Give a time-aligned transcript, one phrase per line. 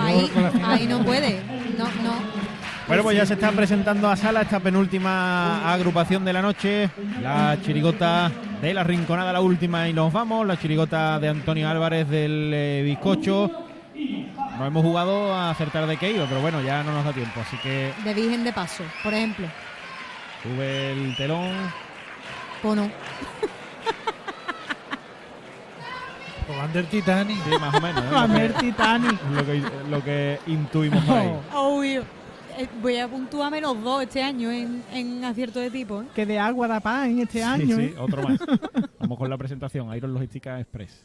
[0.00, 0.30] ahí,
[0.64, 1.40] ahí no puede.
[1.78, 2.44] No, no.
[2.86, 6.90] Bueno, pues ya se está presentando a sala esta penúltima agrupación de la noche.
[7.22, 10.46] La chirigota de la Rinconada, la última, y nos vamos.
[10.46, 13.50] La chirigota de Antonio Álvarez del eh, Bizcocho.
[14.58, 17.40] No hemos jugado a acertar de qué iba, pero bueno, ya no nos da tiempo,
[17.40, 17.92] así que.
[18.04, 19.46] De Virgen de Paso, por ejemplo.
[20.42, 21.52] Sube el telón.
[22.62, 22.90] O no.
[26.52, 27.36] O Van der Titanic.
[27.44, 28.04] Sí, más o menos.
[28.04, 28.08] ¿eh?
[28.12, 29.18] Van Lo que- der Titanic.
[29.34, 31.30] lo que, lo que intuimos por ahí.
[31.72, 36.02] Uy, eh, voy a puntuar menos dos este año en, en acierto de tipo.
[36.02, 36.06] ¿eh?
[36.14, 37.76] Que de agua da pan en este Sí, año.
[37.76, 37.94] sí, ¿eh?
[37.98, 38.38] otro más.
[39.00, 41.04] Vamos con la presentación, Iron Logística Express.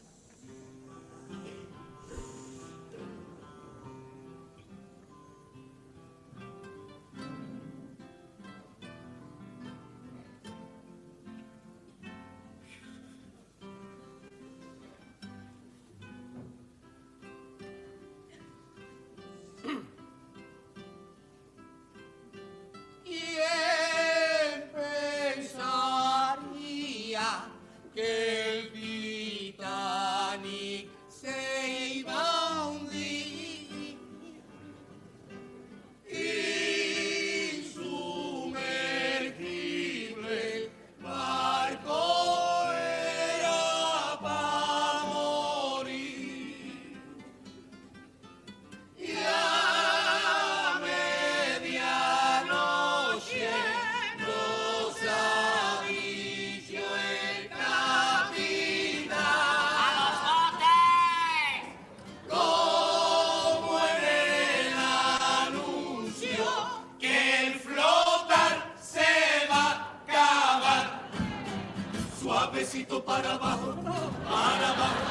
[72.70, 75.02] Suavecito para abajo, para abajo,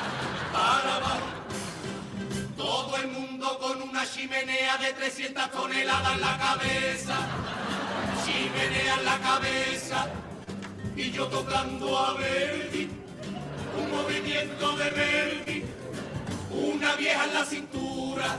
[0.54, 1.28] para abajo.
[2.56, 7.18] Todo el mundo con una chimenea de 300 toneladas en la cabeza.
[8.26, 10.08] Chimenea en la cabeza.
[10.96, 12.90] Y yo tocando a Verdi.
[13.78, 15.64] Un movimiento de Verdi.
[16.52, 18.38] Una vieja en la cintura.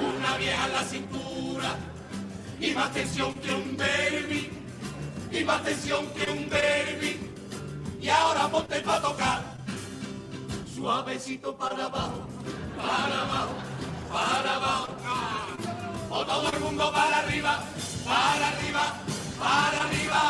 [0.00, 1.76] Una vieja en la cintura.
[2.58, 4.50] Y más tensión que un derby.
[5.30, 7.23] Y más tensión que un derby.
[8.04, 9.40] Y ahora ponte pa' tocar.
[10.74, 12.34] Suavecito para abajo
[12.76, 13.54] para abajo,
[14.12, 14.88] para abajo.
[16.10, 17.64] O todo el mundo para arriba,
[18.04, 18.84] para arriba,
[19.38, 20.22] para arriba.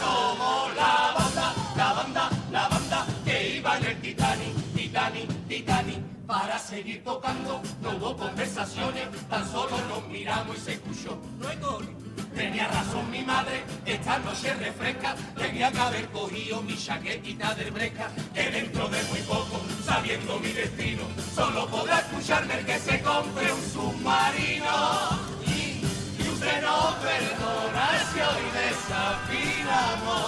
[0.00, 6.00] Somos la banda, la banda, la banda que iba en el Titanic, Titanic, Titanic.
[6.26, 11.18] Para seguir tocando no hubo conversaciones, tan solo nos miramos y se escuchó.
[11.40, 12.09] No hay gol.
[12.34, 18.08] Tenía razón mi madre, esta noche refresca, tenía que haber cogido mi chaquetita de breca,
[18.32, 21.02] que dentro de muy poco, sabiendo mi destino,
[21.34, 25.18] solo podrá escucharme el que se compre un submarino.
[25.46, 25.82] Y,
[26.22, 30.20] y usted no perdona si hoy desafinamos,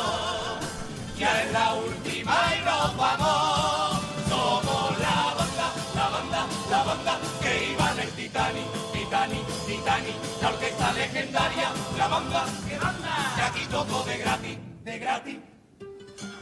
[1.18, 4.02] ya es la última y nos vamos.
[4.28, 9.41] Somos la banda, la banda, la banda que iba en el Titanic, Titanic,
[10.42, 15.36] la orquesta legendaria, la banda que manda, que aquí toco de gratis, de gratis.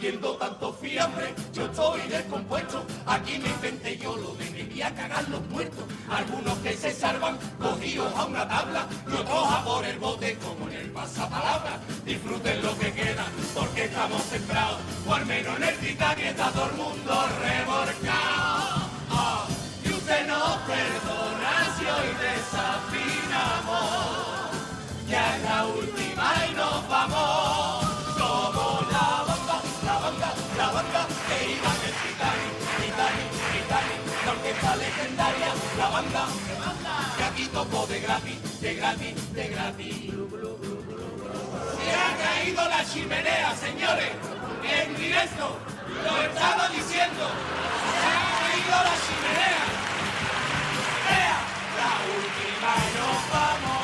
[0.00, 2.86] Viendo tanto fiambre, yo estoy descompuesto.
[3.06, 4.50] Aquí me inventé yo lo de
[4.82, 5.84] a cagar los muertos.
[6.10, 10.76] Algunos que se salvan, cogidos a una tabla, y otros por el bote como en
[10.76, 11.78] el pasapalabra.
[12.06, 16.70] Disfruten lo que queda, porque estamos sembrados, o al menos en el Titanic está todo
[16.70, 18.09] el mundo revolcado.
[34.62, 36.26] La legendaria, la banda
[37.16, 39.96] que aquí tocó de gratis, de gratis, de gratis.
[41.76, 44.12] Se ha caído la chimenea, señores,
[44.62, 45.58] en directo,
[46.04, 47.24] lo estaba diciendo,
[47.90, 49.64] se ha caído la chimenea.
[51.08, 51.38] Vea,
[51.80, 53.79] la última nos vamos.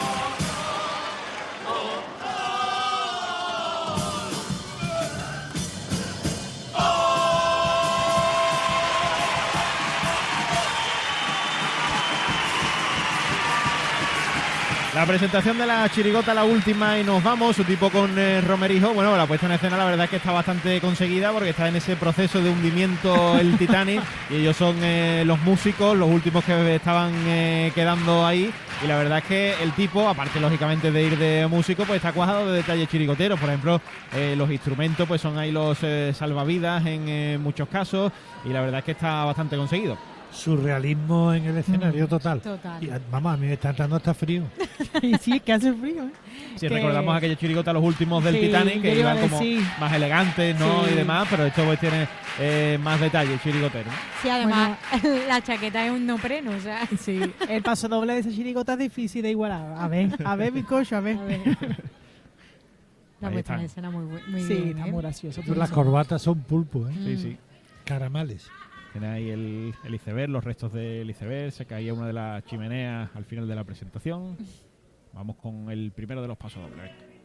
[14.96, 17.54] La presentación de la chirigota, la última, y nos vamos.
[17.54, 18.94] Su tipo con eh, Romerijo.
[18.94, 21.76] Bueno, la puesta en escena, la verdad es que está bastante conseguida porque está en
[21.76, 24.00] ese proceso de hundimiento el Titanic.
[24.31, 28.50] y ellos son eh, los músicos, los últimos que estaban eh, quedando ahí.
[28.82, 32.14] Y la verdad es que el tipo, aparte lógicamente de ir de músico, pues está
[32.14, 33.38] cuajado de detalles chirigoteros.
[33.38, 33.82] Por ejemplo,
[34.14, 35.76] eh, los instrumentos, pues son ahí los
[36.16, 38.12] salvavidas en muchos casos.
[38.46, 40.15] Y la verdad es que está bastante conseguido.
[40.36, 42.40] Surrealismo en el escenario total.
[42.40, 42.82] Total.
[42.84, 44.44] Y, ah, vamos, a mí me está entrando hasta frío.
[45.02, 46.04] Y sí, es que hace frío.
[46.04, 46.10] ¿eh?
[46.56, 49.40] Si Que- recordamos aquellos chirigotas, los últimos del Sí, Titanic, que iban como
[49.80, 50.84] más elegantes, ¿no?
[50.84, 50.90] Sí.
[50.92, 52.06] Y demás, pero esto pues tiene
[52.38, 53.90] eh, más detalle, chirigotero.
[53.90, 53.96] ¿no?
[54.22, 54.78] Sí, además,
[55.28, 56.86] la chaqueta es un neopreno, o sea.
[56.98, 59.74] Sí, el paso doble de esa chirigota es difícil de igualar.
[59.78, 61.16] A ver, a ver, bizcocho, a ver.
[61.18, 61.40] A ver.
[63.20, 64.68] La puesta en escena muy, muy Sí, bien.
[64.78, 64.92] está ¿eh?
[64.92, 65.42] muy gracioso.
[65.54, 66.92] Las corbatas son pulpo, ¿eh?
[67.04, 67.22] Sí, Mm.
[67.22, 67.36] sí.
[67.84, 68.48] Caramales.
[68.98, 71.52] Tiene ahí el, el iceberg, los restos del iceberg.
[71.52, 74.38] Se caía una de las chimeneas al final de la presentación.
[75.12, 77.15] Vamos con el primero de los pasos dobles.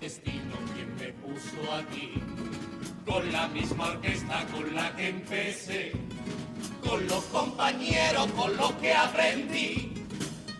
[0.00, 2.14] Destino quien me puso aquí.
[3.04, 5.92] Con la misma orquesta con la que empecé,
[6.86, 9.92] con los compañeros con los que aprendí.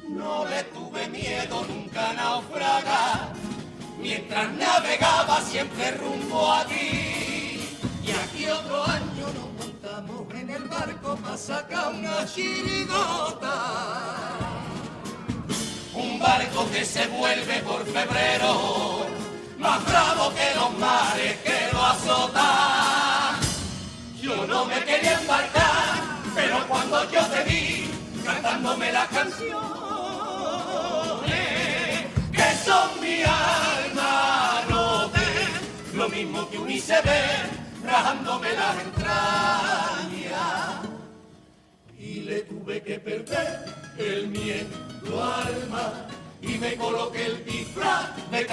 [0.08, 3.32] No le tuve miedo nunca a naufragar,
[4.00, 7.60] mientras navegaba siempre rumbo a ti.
[8.04, 13.56] Y aquí otro año nos montamos en el barco para sacar una chirigota.
[15.94, 18.95] Un barco que se vuelve por febrero,
[19.66, 23.40] más bravo que los mares que lo azotan.
[24.22, 26.04] Yo no me quería embarcar,
[26.34, 27.90] pero cuando yo te vi
[28.24, 29.56] cantándome las canciones
[32.32, 35.26] que son mi alma, noté
[35.94, 37.50] lo mismo que un iceberg
[37.84, 40.26] rajándome las entrañas
[41.98, 43.64] y le tuve que perder
[43.98, 46.06] el miedo al mar
[46.40, 48.46] y me coloqué el disfraz de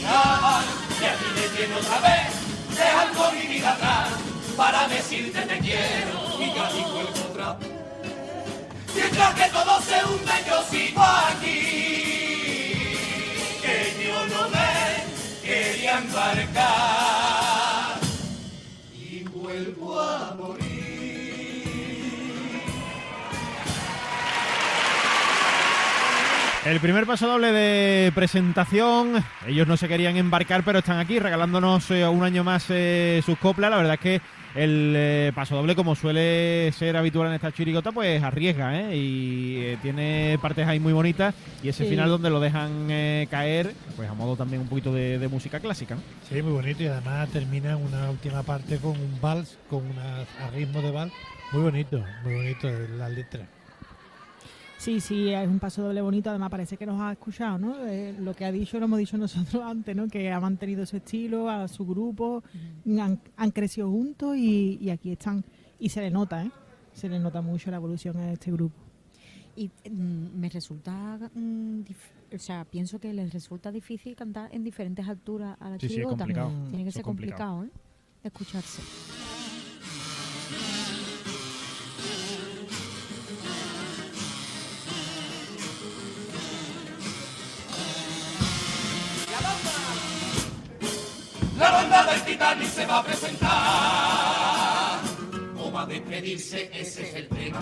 [0.00, 2.32] y aquí me lleno otra vez.
[2.76, 4.08] Dejando mi vida atrás
[4.56, 6.38] para decirte te quiero.
[6.38, 6.50] Y el
[7.30, 7.78] otra vez
[8.98, 11.52] mientras que todo se hunde yo sigo aquí.
[13.62, 17.07] Que yo no me quería embarcar
[26.68, 29.24] El primer paso doble de presentación.
[29.46, 33.38] Ellos no se querían embarcar, pero están aquí regalándonos eh, un año más eh, sus
[33.38, 33.70] coplas.
[33.70, 34.20] La verdad es que
[34.54, 38.96] el eh, paso doble, como suele ser habitual en esta chirigota, pues arriesga, ¿eh?
[38.96, 41.34] Y eh, tiene partes ahí muy bonitas.
[41.62, 41.90] Y ese Sí.
[41.90, 42.88] final donde lo dejan
[43.30, 45.94] caer, pues a modo también un poquito de, de música clásica.
[45.94, 46.02] ¿no?
[46.28, 46.82] Sí, muy bonito.
[46.82, 49.96] Y además termina una última parte con un vals, con un
[50.54, 51.12] ritmo de vals.
[51.52, 52.68] Muy bonito, muy bonito
[52.98, 53.46] la letra.
[54.78, 56.30] Sí, sí, es un paso doble bonito.
[56.30, 57.84] Además, parece que nos ha escuchado, ¿no?
[57.86, 60.06] Eh, lo que ha dicho lo hemos dicho nosotros antes, ¿no?
[60.08, 62.42] Que ha mantenido su estilo, a su grupo,
[62.86, 65.44] han, han crecido juntos y, y aquí están.
[65.80, 66.50] Y se le nota, ¿eh?
[66.92, 68.76] Se le nota mucho la evolución en este grupo.
[69.56, 74.62] Y mm, me resulta, mm, dif- o sea, pienso que les resulta difícil cantar en
[74.62, 76.52] diferentes alturas a la Sí, sí, es complicado.
[76.68, 77.56] Tiene que Eso ser complicado.
[77.56, 77.70] complicado, ¿eh?
[78.22, 78.82] Escucharse.
[92.06, 93.48] Del Titanic se va a presentar.
[95.58, 97.58] O va a despedirse, ese es el tema.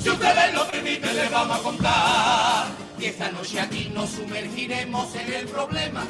[0.00, 2.66] Si ustedes lo permiten, les vamos a contar.
[2.98, 6.04] Y esta noche aquí nos sumergiremos en el problema.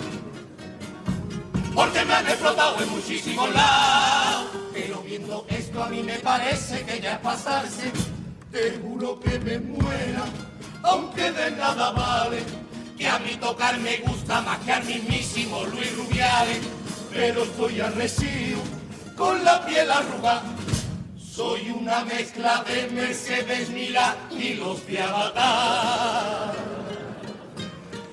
[1.73, 4.51] Porque me han explotado en muchísimos lados.
[4.73, 7.93] Pero viendo esto a mí me parece que ya es pasarse.
[8.51, 10.25] Te juro que me muera,
[10.83, 12.43] aunque de nada vale.
[13.01, 16.59] Que a mí tocar me gusta más que al mismísimo Luis Rubiales.
[17.11, 18.61] Pero estoy arrecido,
[19.17, 20.43] con la piel arrugada.
[21.19, 26.53] Soy una mezcla de Mercedes Milá y los de Avatar.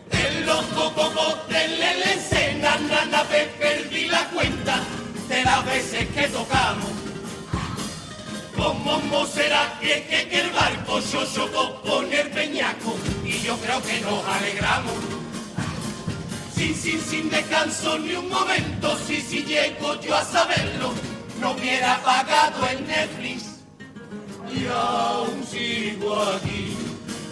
[0.10, 4.80] En los cococoteles le escena, nana, me perdí la cuenta
[5.28, 7.07] de las veces que tocamos.
[8.58, 12.98] ¿Cómo será que, que, que el barco yo chocó con el peñaco?
[13.24, 14.94] Y yo creo que nos alegramos.
[16.56, 20.92] Sin, sin, sin descanso ni un momento, si, si llego yo a saberlo,
[21.40, 23.44] no hubiera pagado el Netflix.
[24.52, 26.76] Y aún sigo aquí,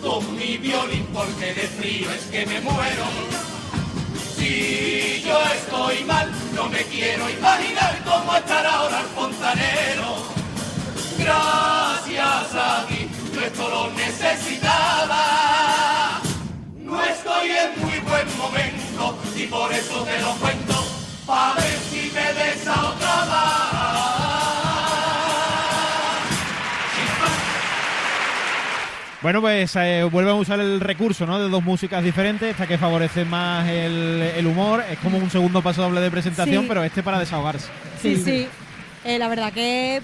[0.03, 3.05] con mi violín, porque de frío es que me muero.
[4.37, 10.34] Si yo estoy mal, no me quiero imaginar cómo estará ahora el fontanero.
[11.25, 15.23] Gracias a ti, yo esto lo necesitaba.
[16.77, 20.85] No estoy en muy buen momento y por eso te lo cuento,
[21.25, 23.25] para ver si me desahogas.
[29.21, 31.39] Bueno, pues eh, vuelven a usar el recurso ¿no?
[31.41, 35.63] de dos músicas diferentes, esta que favorece más el, el humor, es como un segundo
[35.63, 36.67] paso doble de presentación, Sí.
[36.67, 37.67] pero este para desahogarse.
[37.99, 38.47] Sí, sí.
[39.03, 39.99] Eh, la verdad que,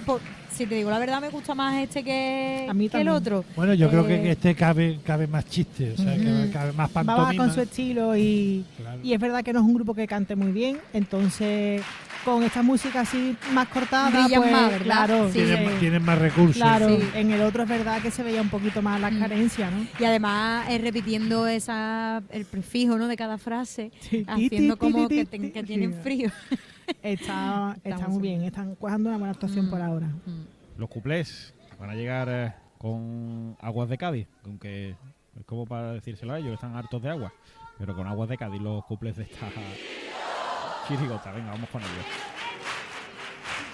[0.61, 3.43] si te digo la verdad, me gusta más este que, A mí que el otro.
[3.55, 6.23] Bueno, yo creo Eh, que en este cabe, cabe más chiste, o sea, Ujú.
[6.23, 7.43] cabe, cabe más Va pantomima.
[7.45, 8.99] con su estilo y, Claro.
[9.03, 11.81] y es verdad que no es un grupo que cante muy bien, entonces
[12.23, 15.39] con esta música así más cortada, Brillan pues, más, claro, Sí.
[15.39, 16.57] tienen, eh, tienen más recursos.
[16.57, 17.03] claro, Sí.
[17.15, 19.19] en el otro es verdad que se veía un poquito más las Mm.
[19.19, 19.87] carencias, ¿no?
[19.99, 23.07] Y además eh, repitiendo esa el prefijo ¿no?
[23.07, 24.23] de cada frase, Sí.
[24.27, 26.29] haciendo como que, ten- tienen frío.
[27.03, 29.69] Está, está muy bien, están cuajando una buena actuación Mm.
[29.69, 30.07] por ahora.
[30.07, 30.41] Mm.
[30.77, 34.95] Los cuplés van a llegar eh, con aguas de Cádiz, aunque
[35.37, 37.33] es como para decírselo a ellos, están hartos de agua,
[37.77, 39.47] pero con aguas de Cádiz los cuplés de esta
[40.87, 41.31] chirigota.
[41.31, 42.05] Venga, vamos con ellos.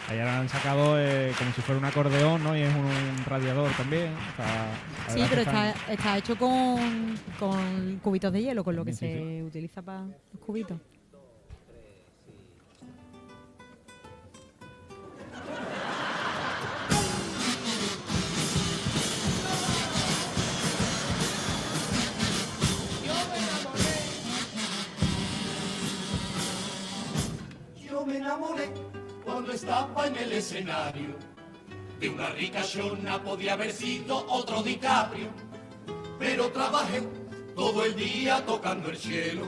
[0.09, 2.55] Ahí ahora han sacado eh, como si fuera un acordeón, ¿no?
[2.55, 4.13] Y es un, radiador también.
[5.09, 9.13] Sí, pero está, está hecho con, con cubitos de hielo, con lo que Sí, sí,
[9.13, 10.79] se utiliza para los cubitos.
[28.07, 28.69] Me enamoré
[29.23, 31.15] cuando estaba en el escenario.
[31.99, 35.27] De una rica shona podía haber sido otro DiCaprio.
[36.17, 37.03] Pero trabajé
[37.55, 39.47] todo el día tocando el cielo.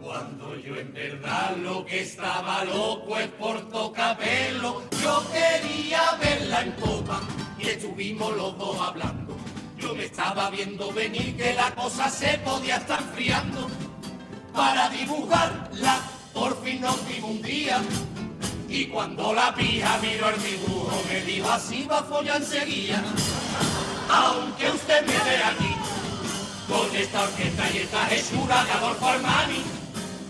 [0.00, 4.82] Cuando yo en verdad lo que estaba loco es por tocapelo.
[5.02, 7.20] Yo quería verla en copa
[7.58, 9.36] y estuvimos los dos hablando.
[9.78, 13.68] Yo me estaba viendo venir que la cosa se podía estar enfriando
[14.52, 16.13] para dibujarla.
[16.34, 17.80] Por fin nos vimos un día.
[18.68, 23.02] Y cuando la pija miró el dibujo, me dijo así va a follar enseguida.
[24.10, 25.76] Aunque usted me ve aquí,
[26.68, 29.62] con esta orquesta y esta hechura de Adolfo Armani,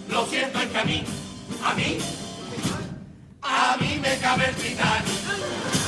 [0.09, 1.05] lo cierto es que a mí,
[1.65, 1.99] a mí,
[3.41, 5.84] a mí me cabe el Titanic.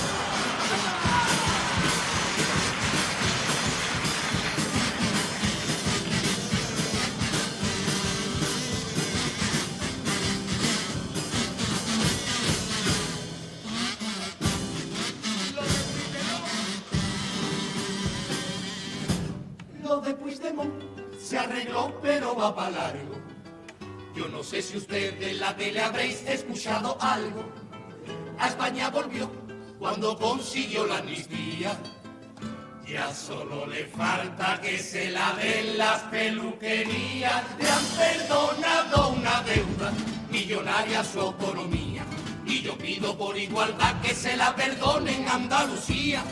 [21.47, 23.15] Arregló, pero va para largo.
[24.15, 27.45] Yo no sé si usted de la tele habréis escuchado algo.
[28.38, 29.31] A España volvió
[29.79, 31.76] cuando consiguió la amnistía.
[32.87, 37.43] Ya solo le falta que se la den las peluquerías.
[37.59, 39.93] Le han perdonado una deuda
[40.31, 42.05] millonaria a su autonomía.
[42.47, 46.23] Y yo pido por igualdad que se la perdonen Andalucía.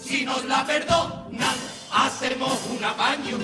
[0.00, 1.56] Si nos la perdonan,
[1.92, 3.38] hacemos un apaño.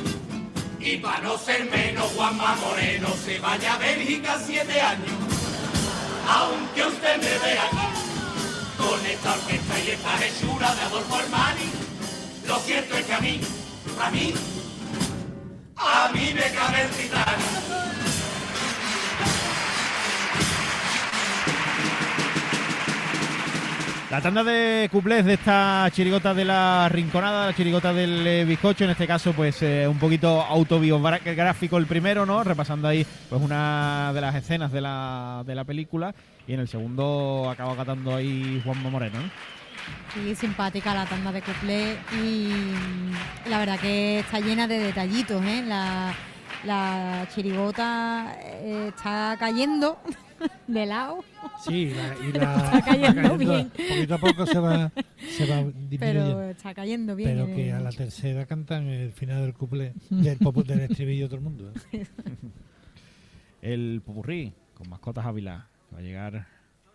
[0.87, 5.11] Y para no ser menos, Juanma Moreno se vaya a Bélgica siete años.
[6.29, 7.77] Aunque usted me vea aquí,
[8.79, 11.73] con esta orquesta y esta hechura de Adolfo Armani,
[12.47, 13.41] lo cierto es que a mí,
[14.01, 14.33] a mí,
[15.77, 18.06] a mí me cabe el Titanic.
[24.17, 28.85] La tanda de cuplés de esta chirigota de la rinconada, la chirigota del eh, bizcocho,
[28.85, 32.43] en este caso, pues eh, un poquito autobiográfico el primero, ¿no?
[32.43, 36.15] Repasando ahí pues una de las escenas de la, de la película.
[36.47, 39.29] Y en el segundo acaba cantando ahí Juanma Moreno, ¿no?
[40.15, 45.45] Sí, simpática la tanda de cuplé y mm, la verdad que está llena de detallitos,
[45.45, 45.63] ¿eh?
[46.65, 50.01] La, chirigota eh, está cayendo
[50.67, 51.25] de lado,
[51.65, 53.71] Sí, la- y la, Está cayendo bien.
[53.71, 54.93] Poquito a poco se va,
[55.31, 57.31] se va pero está cayendo bien.
[57.31, 61.43] Pero que a la tercera cantan el final del couple del, del estribillo todo el
[61.43, 61.73] mundo.
[61.93, 62.07] ¿eh?
[63.63, 65.69] El popurrí con mascotas Ávila.
[65.89, 66.47] que Va a llegar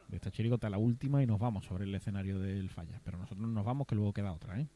[0.07, 2.99] de esta chirigota la última y nos vamos sobre el escenario del falla.
[3.03, 4.67] Pero nosotros no nos vamos, que luego queda otra, ¿eh?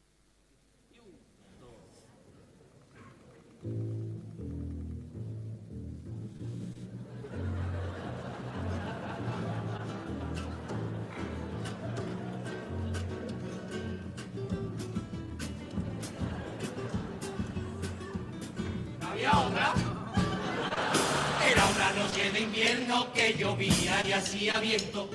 [22.56, 25.10] Invierno que llovía y hacía viento.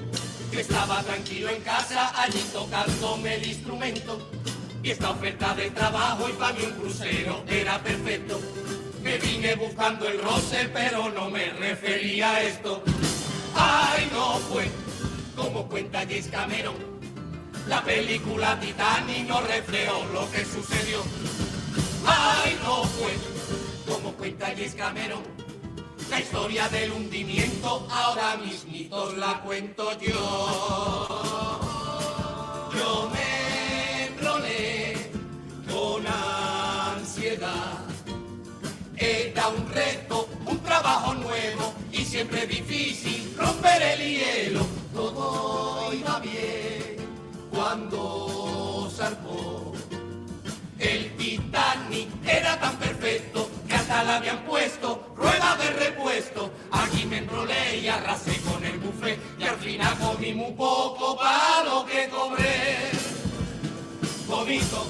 [0.52, 4.30] Yo estaba tranquilo en casa, allí tocándome el instrumento.
[4.84, 8.40] Y esta oferta de trabajo y para mí un crucero era perfecto.
[9.02, 12.84] Me vine buscando el roce, pero no me refería a esto.
[13.56, 14.70] Ay, no fue
[15.36, 16.76] como cuenta James Cameron.
[17.68, 21.02] La película Titanic no reflejó lo que sucedió.
[22.06, 23.14] Ay, no fue
[23.92, 25.41] como cuenta James Cameron.
[26.12, 31.22] La historia del hundimiento ahora mismito la cuento yo.
[32.78, 35.10] Yo me enrolé
[35.72, 37.86] con ansiedad.
[38.98, 44.66] Era un reto, un trabajo nuevo y siempre difícil romper el hielo.
[44.94, 46.98] Todo iba bien
[47.52, 49.72] cuando zarpó.
[50.78, 53.51] El Titanic era tan perfecto
[53.92, 56.52] le habían puesto ruedas de repuesto.
[56.72, 61.64] Aquí me enrolé y arrasé con el buffet y al final comí muy poco para
[61.66, 62.92] lo que cobré.
[64.28, 64.88] Vomito.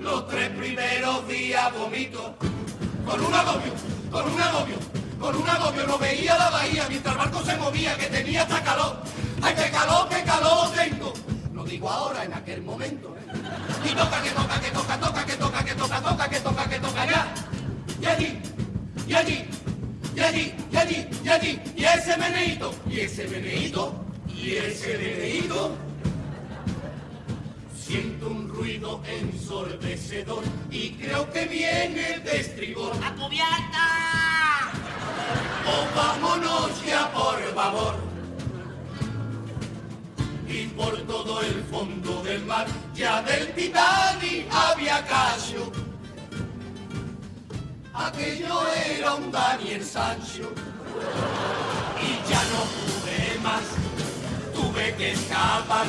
[0.00, 2.34] Los tres primeros días vomito.
[3.06, 3.72] Con un agobio,
[4.10, 4.76] con un agobio,
[5.20, 5.86] con un agobio.
[5.86, 8.96] No veía la bahía mientras el barco se movía que tenía hasta calor.
[9.42, 11.12] ¡Ay, qué calor, qué calor tengo!
[11.52, 13.14] Lo digo ahora, en aquel momento.
[13.84, 16.78] Y toca, que toca, que toca, toca, que toca, que toca, toca, que toca, que
[16.78, 17.34] toca, ya.
[18.00, 18.40] Y allí,
[19.06, 19.44] y allí,
[20.14, 25.76] y allí, y allí, y allí, y ese meneíto, y ese meneíto, y ese meneíto.
[27.76, 32.92] Siento un ruido ensordecedor y creo que viene el destribor.
[33.04, 34.70] ¡A cubierta!
[35.66, 38.11] ¡Oh, vámonos ya, por favor!
[40.52, 45.72] Y por todo el fondo del mar, ya del Titanic había callo.
[47.94, 50.52] Aquello era un Daniel Sancho.
[52.02, 53.62] Y ya no pude más,
[54.54, 55.86] tuve que escapar.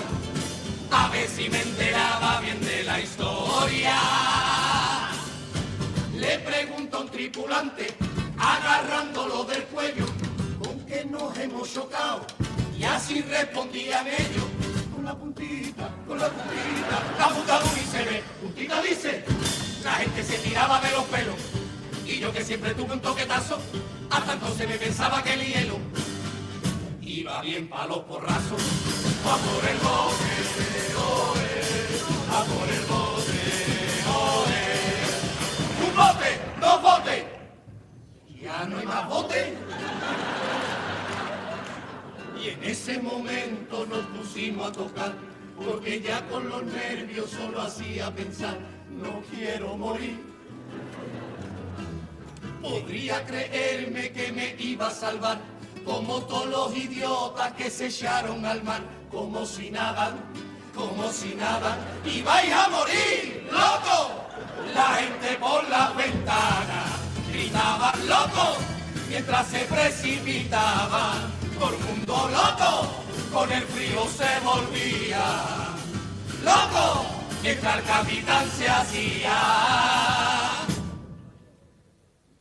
[0.91, 3.99] A ver si me enteraba bien de la historia.
[6.15, 7.93] Le pregunto a un tripulante,
[8.37, 10.05] agarrándolo del cuello,
[10.63, 12.25] ¿con qué nos hemos chocado?
[12.77, 14.45] Y así respondían ellos,
[15.03, 17.15] con la puntita, con la puntita.
[17.19, 19.25] La puta dice, ve, puntita dice,
[19.83, 21.35] la gente se tiraba de los pelos.
[22.05, 23.59] Y yo que siempre tuve un toquetazo,
[24.09, 25.77] hasta entonces me pensaba que el hielo
[27.01, 28.61] iba bien pa' los porrazos.
[29.25, 30.33] A por el bote,
[30.97, 31.51] oe,
[32.31, 33.41] a por el bote,
[34.07, 34.63] oe.
[35.85, 36.29] Un bote,
[36.61, 37.25] dos botes.
[38.41, 39.53] Ya no hay más bote.
[42.43, 45.13] Y en ese momento nos pusimos a tocar,
[45.55, 48.57] porque ya con los nervios solo hacía pensar,
[48.89, 50.19] no quiero morir.
[52.61, 55.39] Podría creerme que me iba a salvar,
[55.85, 60.13] como todos los idiotas que se echaron al mar, como si nada,
[60.75, 64.19] como si nada, y a morir, loco.
[64.73, 66.83] La gente por la ventana
[67.31, 68.57] gritaba loco
[69.07, 75.73] mientras se precipitaba por mundo loco, con el frío se volvía
[76.43, 77.05] loco
[77.41, 79.39] mientras capitán se hacía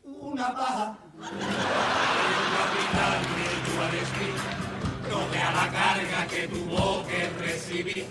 [0.05, 0.99] una paja.
[1.19, 8.07] El capitán de no vea la carga que tuvo que recibir.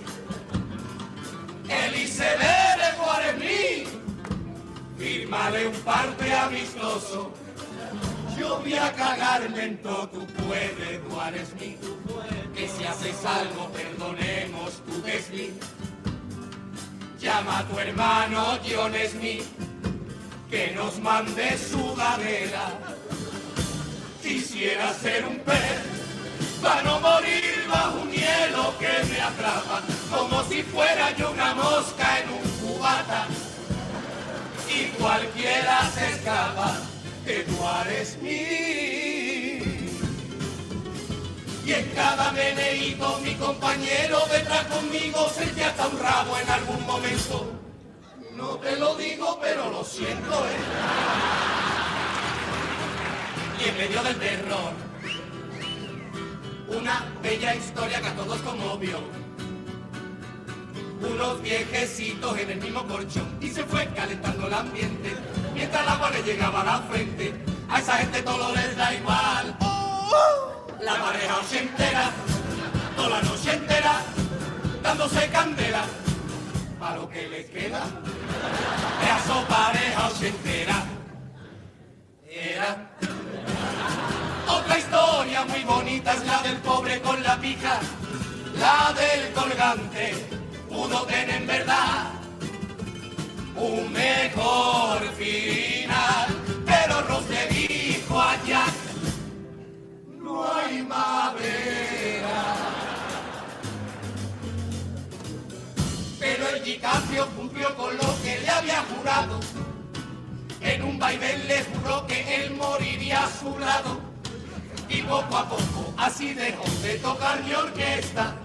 [1.67, 3.89] El iceberg de Juárez
[4.97, 7.31] fírmale un parte amistoso.
[8.41, 11.49] Yo voy a cagarme en todo, tú puedes, Juárez
[12.55, 15.53] Que si haces algo, perdonemos tu desliz.
[17.19, 19.45] Llama a tu hermano John Smith
[20.49, 22.79] que nos mande sudadera.
[24.23, 25.77] Quisiera ser un pez
[26.63, 32.19] para no morir bajo un hielo que me atrapa, como si fuera yo una mosca
[32.21, 33.27] en un cubata.
[34.67, 36.90] Y cualquiera se escapa,
[37.31, 39.59] que tú eres mí.
[41.65, 47.53] Y en cada meneíto mi compañero detrás conmigo se hasta un rabo en algún momento.
[48.35, 50.59] No te lo digo, pero lo siento, ¿eh?
[53.59, 54.73] Y en medio del terror,
[56.67, 58.99] una bella historia que a todos conmovió.
[61.01, 65.15] Unos viejecitos en el mismo colchón y se fue calentando el ambiente
[65.61, 67.33] mientras el agua le llegaba a la frente.
[67.69, 69.55] A esa gente todo les da igual.
[70.81, 72.09] La pareja se entera,
[72.95, 73.93] toda la noche entera,
[74.81, 75.83] dándose candela.
[76.79, 80.77] Para lo que les queda, a su pareja se entera.
[82.27, 82.89] Era
[84.47, 87.79] otra historia muy bonita es la del pobre con la pija,
[88.57, 90.25] la del colgante,
[90.67, 92.10] pudo tener verdad
[93.61, 96.27] un mejor final.
[96.65, 98.73] Pero Ross le dijo a Jack,
[100.19, 102.39] no hay madera.
[106.19, 109.39] Pero el DiCaprio cumplió con lo que le había jurado.
[110.61, 113.99] En un baile le juró que él moriría a su lado.
[114.89, 118.35] Y poco a poco así dejó de tocar mi orquesta.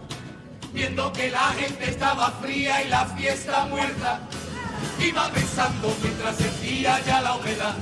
[0.73, 4.21] Viendo que la gente estaba fría y la fiesta muerta.
[5.01, 7.75] Iba pensando mientras sentía ya la humedad.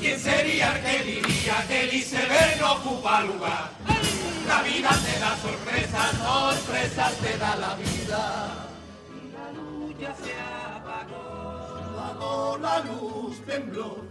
[0.00, 3.70] ¿Quién sería el que diría que el iceberg no ocupa lugar?
[4.46, 8.68] La vida te da sorpresas, sorpresas te da la vida.
[9.34, 10.34] La luz se
[10.76, 14.04] apagó, cuando la luz tembló.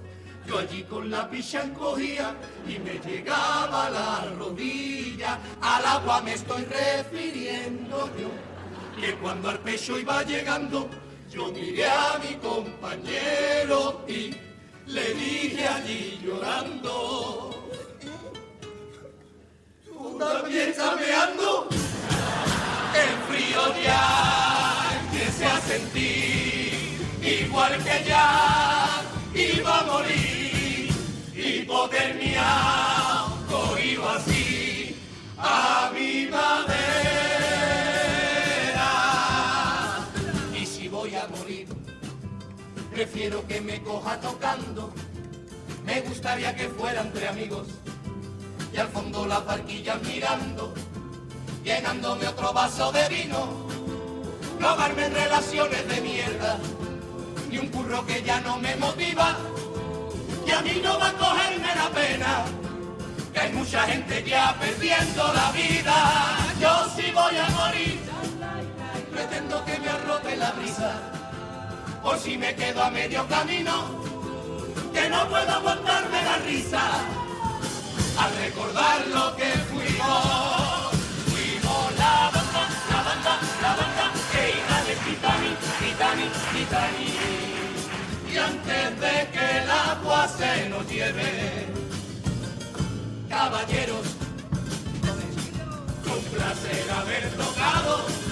[0.46, 2.36] Yo allí con la picha encogía
[2.68, 5.40] y me llegaba la rodilla.
[5.62, 9.02] Al agua me estoy refiriendo yo.
[9.02, 10.90] Que cuando al pecho iba llegando,
[11.32, 14.36] yo miré a mi compañero y
[14.86, 17.72] le dije allí llorando.
[19.86, 21.68] ¿Tú también estás meando?
[22.96, 30.90] El frío ya empiece a sentir, igual que ya iba a morir,
[31.36, 32.46] hipotermia,
[33.50, 34.96] cogido así
[35.38, 37.27] a mi madera.
[42.98, 44.92] Prefiero que me coja tocando,
[45.86, 47.68] me gustaría que fuera entre amigos.
[48.74, 50.74] Y al fondo las barquillas mirando,
[51.64, 53.68] llenándome otro vaso de vino,
[54.60, 56.58] no darme en relaciones de mierda,
[57.52, 59.38] ni un curro que ya no me motiva,
[60.48, 62.46] y a mí no va a cogerme la pena,
[63.32, 68.00] que hay mucha gente ya perdiendo la vida, yo sí voy a morir,
[69.12, 71.17] pretendo que me arrope la brisa,
[72.08, 73.74] por si me quedo a medio camino,
[74.94, 76.84] que no puedo aguantarme la risa
[78.18, 80.96] al recordar lo que fuimos.
[81.32, 87.16] Fuimos la banda, la banda, la banda que iba de Titanic, Titanic, Titanic.
[88.32, 91.68] Y antes de que el agua se nos lleve,
[93.28, 94.08] caballeros,
[96.16, 98.27] un placer haber tocado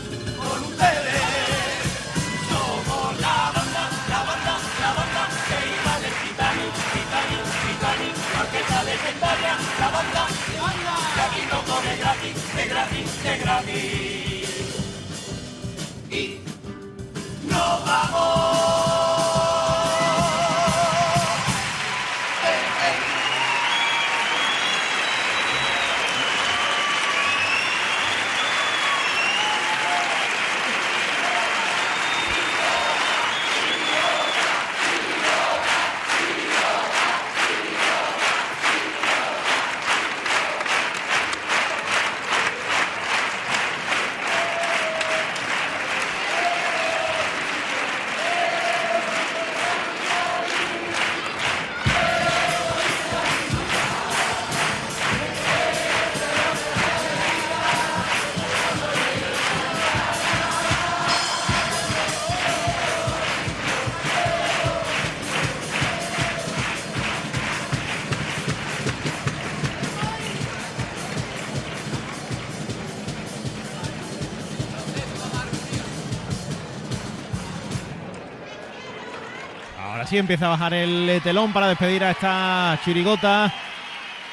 [16.11, 16.39] Y
[17.49, 18.44] nos vamos.
[80.17, 83.53] Empieza a bajar el telón para despedir a esta chirigota.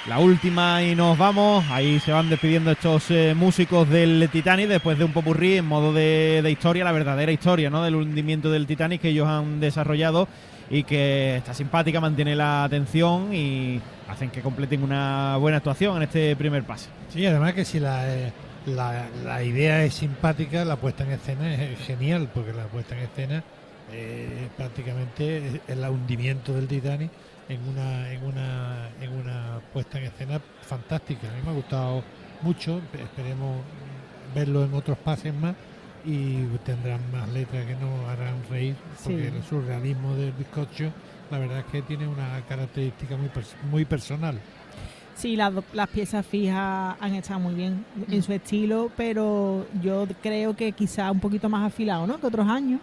[0.09, 1.65] La última y nos vamos.
[1.71, 5.93] Ahí se van despidiendo estos eh, músicos del Titanic después de un popurrí en modo
[5.93, 7.85] de, historia, la verdadera historia ¿no?
[7.85, 10.27] del hundimiento del Titanic que ellos han desarrollado
[10.69, 16.03] y que está simpática, mantiene la atención y hacen que completen una buena actuación en
[16.03, 16.89] este primer pase.
[17.11, 18.33] Sí, además que si la, eh,
[18.67, 23.45] la idea es simpática, la puesta en escena es genial, porque la puesta en escena
[23.91, 27.11] eh, prácticamente el hundimiento del Titanic
[27.49, 31.29] en una, en una en una puesta en escena fantástica.
[31.29, 32.03] A mí me ha gustado
[32.43, 33.59] mucho, esperemos
[34.35, 35.55] verlo en otros pases más
[36.05, 39.37] y tendrán más letras que nos harán reír, porque Sí.
[39.37, 40.91] el surrealismo del bizcocho
[41.31, 43.31] la verdad es que tiene una característica muy,
[43.71, 44.39] muy personal.
[45.15, 50.57] Sí, las, las piezas fijas han estado muy bien en su estilo, pero yo creo
[50.57, 52.19] que quizá un poquito más afilado, ¿no?
[52.19, 52.81] Que otros años.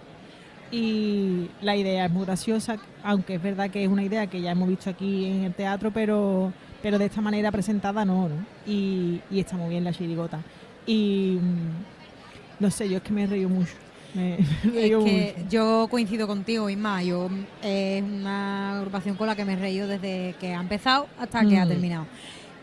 [0.72, 4.52] Y la idea es muy graciosa, aunque es verdad que es una idea que ya
[4.52, 8.36] hemos visto aquí en el teatro, pero, pero de esta manera presentada no, ¿no?
[8.68, 10.40] Y, y está muy bien la chirigota.
[10.86, 13.74] Y mm, no sé, yo es que me he reído mucho.
[14.14, 15.50] Me, me he Es que mucho.
[15.50, 17.02] yo coincido contigo, Isma.
[17.04, 17.30] Yo
[17.64, 21.58] es una agrupación con la que me he reído desde que ha empezado hasta que
[21.58, 21.70] ha Mm.
[21.70, 22.06] terminado.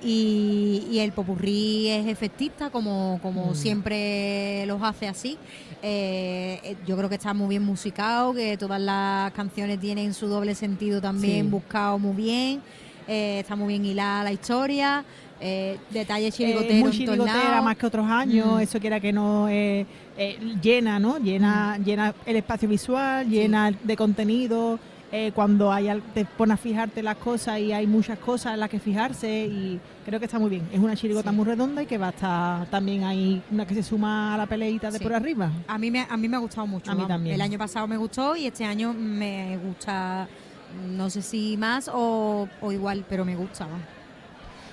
[0.06, 3.54] Y, y el popurrí es efectista, como, como Mm.
[3.54, 5.36] siempre los hace así.
[5.82, 10.28] Eh, eh, yo creo que está muy bien musicado, que todas las canciones tienen su
[10.28, 11.50] doble sentido también Sí.
[11.50, 12.62] buscado muy bien.
[13.08, 15.04] Eh, está muy bien hilada la historia.
[15.40, 18.60] Eh, detalles Eh, chirigoteros es muy chirigotera más que otros años, Mm.
[18.60, 19.84] eso quiera que no eh,
[20.16, 21.18] eh, llena, ¿no?
[21.18, 24.78] Llena, llena el espacio visual, llena de contenido.
[25.12, 28.60] Eh, cuando hay, al- te pones a fijarte las cosas y hay muchas cosas en
[28.60, 30.68] las que fijarse y creo que está muy bien.
[30.72, 31.36] Es una chirigota Sí.
[31.36, 34.46] muy redonda y que va a estar también ahí una que se suma a la
[34.46, 35.04] peleita de Sí.
[35.04, 35.50] por arriba.
[35.68, 36.90] A mí me, a mí me ha gustado mucho.
[36.90, 37.34] A mí también.
[37.36, 40.26] El año pasado me gustó y este año me gusta,
[40.88, 43.66] no sé si más o, o igual, pero me gusta.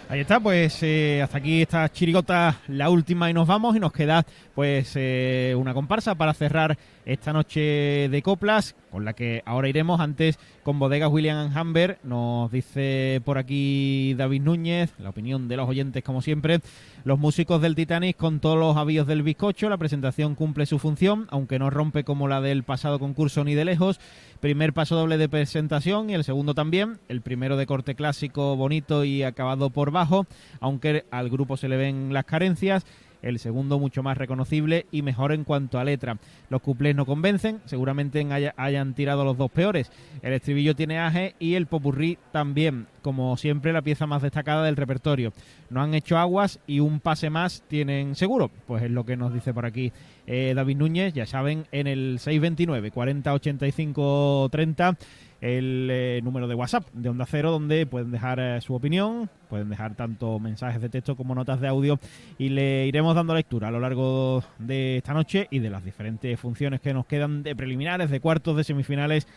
[0.10, 3.94] Ahí está, pues eh, hasta aquí esta chirigota, la última y nos vamos y nos
[3.94, 9.68] queda pues eh, una comparsa para cerrar esta noche de coplas con la que ahora
[9.68, 11.98] iremos antes con Bodegas William Hamber.
[12.04, 16.60] Nos dice por aquí David Núñez, la opinión de los oyentes como siempre.
[17.04, 21.28] Los músicos del Titanic con todos los avíos del bizcocho, la presentación cumple su función,
[21.32, 24.00] aunque no rompe como la del pasado concurso ni de lejos.
[24.40, 27.00] Primer paso doble de presentación y el segundo también.
[27.10, 30.28] El primero de corte clásico, bonito y acabado por bajo,
[30.60, 32.86] aunque al grupo se le ven las carencias.
[33.24, 36.18] El segundo mucho más reconocible y mejor en cuanto a letra.
[36.50, 39.92] Los cuplés no convencen, seguramente haya- hayan tirado los dos peores.
[40.22, 44.76] El estribillo tiene aje y el popurrí también, como siempre la pieza más destacada del
[44.76, 45.34] repertorio.
[45.72, 49.34] No han hecho aguas y un pase más tienen seguro, pues es lo que nos
[49.34, 49.92] dice por aquí
[50.28, 54.98] eh, David Núñez, ya saben, en el 629 40 85 30
[55.44, 59.70] el eh, número de WhatsApp de Onda Cero, donde pueden dejar eh, su opinión, pueden
[59.70, 62.00] dejar tanto mensajes de texto como notas de audio
[62.38, 66.40] y le iremos dando lectura a lo largo de esta noche y de las diferentes
[66.40, 69.28] funciones que nos quedan de preliminares, de cuartos, de semifinales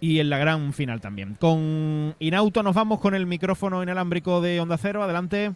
[0.00, 1.36] y en la gran final también.
[1.38, 5.52] Con Inauto nos vamos con el micrófono inalámbrico de Onda Cero, adelante.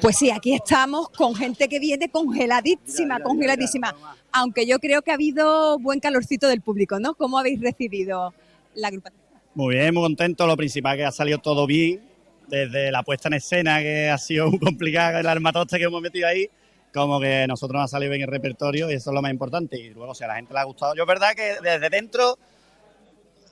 [0.00, 3.94] Pues sí, aquí estamos con gente que viene congeladísima, congeladísima.
[4.32, 7.14] Aunque yo creo que ha habido buen calorcito del público, ¿no?
[7.14, 8.34] ¿Cómo habéis recibido
[8.74, 9.20] la agrupación?
[9.54, 10.46] Muy bien, muy contento.
[10.46, 12.02] Lo principal que ha salido todo bien,
[12.48, 16.28] desde la puesta en escena, que ha sido muy complicada, el armatoste que hemos metido
[16.28, 16.48] ahí,
[16.92, 19.78] como que nosotros nos ha salido bien el repertorio y eso es lo más importante.
[19.78, 22.38] Y luego, si a la gente le ha gustado, yo es verdad que desde dentro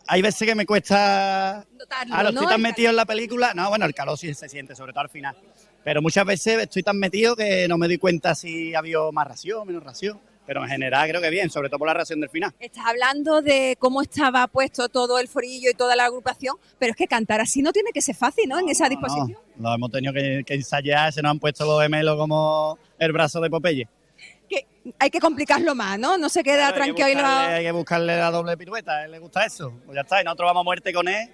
[0.07, 1.64] hay veces que me cuesta...
[1.79, 2.40] Notarlo, Ahora ¿no?
[2.40, 4.93] estoy tan El metido en la película, no, bueno, el calor sí se siente, sobre
[4.93, 5.37] todo al final.
[5.85, 9.27] Pero muchas veces estoy tan metido que no me doy cuenta si ha habido más
[9.29, 10.18] ración, menos ración.
[10.47, 12.53] Pero en general creo que bien, sobre todo por la ración del final.
[12.61, 16.97] Estás hablando de cómo estaba puesto todo el forillo y toda la agrupación, pero es
[16.97, 18.59] que cantar así no tiene que ser fácil, ¿no?
[18.59, 19.38] En esa disposición.
[19.57, 23.12] No, lo hemos tenido que, que ensayar, se nos han puesto los gemelos como el
[23.12, 23.88] brazo de Popeye.
[24.47, 24.66] Que
[24.99, 26.18] hay que complicarlo más, ¿no?
[26.18, 27.23] No se queda Claro, hay, que tranquilo.
[27.23, 29.73] buscarle, hay que buscarle la doble pirueta, a él le gusta eso.
[29.87, 31.27] Pues ya está, y nosotros vamos a muerte con él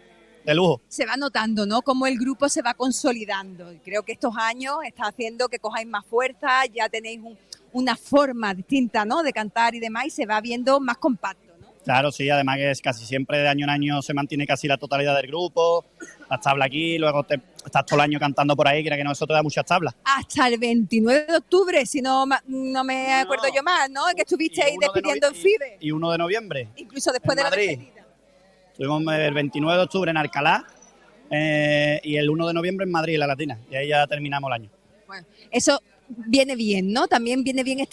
[0.45, 0.81] de lujo.
[0.89, 1.83] Se va notando, ¿no?
[1.83, 3.73] Cómo el grupo se va consolidando.
[3.73, 7.37] Y creo que estos años está haciendo que cojáis más fuerza, ya tenéis un-
[7.73, 9.23] una forma distinta, ¿no?
[9.23, 11.69] De cantar y demás, y se va viendo más compacto, ¿no?
[11.85, 14.77] Claro, sí, además que es casi siempre de año en año se mantiene casi la
[14.77, 15.85] totalidad del grupo,
[16.29, 19.13] las tablas aquí, luego te- estás todo el año cantando por ahí, que que no,
[19.13, 19.95] eso te da muchas tablas.
[20.05, 23.55] Hasta el 29 de octubre, si no, no me acuerdo no.
[23.55, 24.03] yo más, ¿no?
[24.15, 27.37] Que estuviste ahí uno de despidiendo en FIBE, Y 1 de noviembre, incluso después en
[27.37, 27.69] de la Madrid.
[27.79, 28.00] despedida.
[28.81, 30.65] Estuvimos el 29 de octubre en Alcalá
[31.31, 34.55] eh, y el 1 de noviembre en Madrid, la Latina, y ahí ya terminamos el
[34.55, 34.71] año.
[35.51, 37.07] Eso viene bien, ¿no?
[37.07, 37.89] También viene bien esta